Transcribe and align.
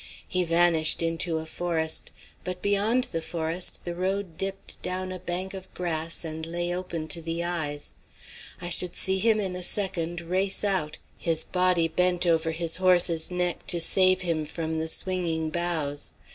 He 0.27 0.43
vanished 0.43 1.03
into 1.03 1.37
a 1.37 1.45
forest, 1.45 2.09
but 2.43 2.63
beyond 2.63 3.03
the 3.11 3.21
forest 3.21 3.85
the 3.85 3.93
road 3.93 4.35
dipped 4.35 4.81
down 4.81 5.11
a 5.11 5.19
bank 5.19 5.53
of 5.53 5.71
grass 5.75 6.25
and 6.25 6.43
lay 6.43 6.75
open 6.75 7.07
to 7.09 7.21
the 7.21 7.43
eye. 7.45 7.79
I 8.59 8.71
should 8.71 8.95
see 8.95 9.19
him 9.19 9.39
in 9.39 9.55
a 9.55 9.61
second 9.61 10.19
race 10.21 10.63
out, 10.63 10.97
his 11.19 11.43
body 11.43 11.87
bent 11.87 12.25
over 12.25 12.49
his 12.49 12.77
horse's 12.77 13.29
neck 13.29 13.67
to 13.67 13.79
save 13.79 14.21
him 14.21 14.43
from 14.47 14.79
the 14.79 14.87
swinging 14.87 15.51
boughs. 15.51 16.13